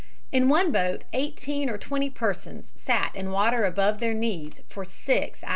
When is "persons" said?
2.09-2.73